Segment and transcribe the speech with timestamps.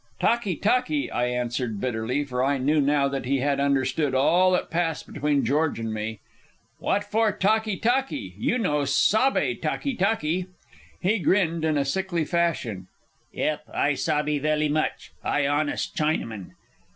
[0.19, 4.71] "Talkee talkee," I answered bitterly, for I knew now that he had understood all that
[4.71, 6.21] passed between George and me.
[6.79, 8.33] "What for talkee talkee?
[8.39, 10.47] You no sabbe talkee talkee."
[10.99, 12.87] He grinned in a sickly fashion.
[13.33, 15.11] "Yep, I sabbe velly much.
[15.23, 16.53] I honest Chinaman."